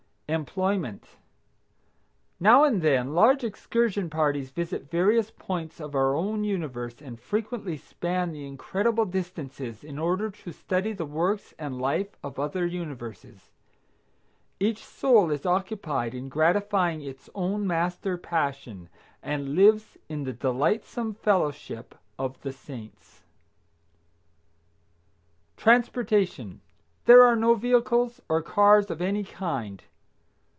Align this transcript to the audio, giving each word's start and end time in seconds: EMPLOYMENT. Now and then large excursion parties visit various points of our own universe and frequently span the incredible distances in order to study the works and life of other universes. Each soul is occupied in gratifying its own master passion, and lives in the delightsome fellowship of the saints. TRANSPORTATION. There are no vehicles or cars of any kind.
EMPLOYMENT. 0.33 1.17
Now 2.39 2.63
and 2.63 2.81
then 2.81 3.13
large 3.13 3.43
excursion 3.43 4.09
parties 4.09 4.49
visit 4.49 4.89
various 4.89 5.29
points 5.29 5.81
of 5.81 5.93
our 5.93 6.15
own 6.15 6.45
universe 6.45 7.01
and 7.01 7.19
frequently 7.19 7.75
span 7.75 8.31
the 8.31 8.47
incredible 8.47 9.03
distances 9.03 9.83
in 9.83 9.99
order 9.99 10.29
to 10.31 10.53
study 10.53 10.93
the 10.93 11.05
works 11.05 11.53
and 11.59 11.81
life 11.81 12.15
of 12.23 12.39
other 12.39 12.65
universes. 12.65 13.51
Each 14.57 14.85
soul 14.85 15.31
is 15.31 15.45
occupied 15.45 16.15
in 16.15 16.29
gratifying 16.29 17.01
its 17.01 17.29
own 17.35 17.67
master 17.67 18.17
passion, 18.17 18.87
and 19.21 19.49
lives 19.53 19.97
in 20.07 20.23
the 20.23 20.31
delightsome 20.31 21.13
fellowship 21.15 21.93
of 22.17 22.39
the 22.41 22.53
saints. 22.53 23.23
TRANSPORTATION. 25.57 26.61
There 27.03 27.21
are 27.23 27.35
no 27.35 27.55
vehicles 27.55 28.21
or 28.29 28.41
cars 28.41 28.89
of 28.89 29.01
any 29.01 29.25
kind. 29.25 29.83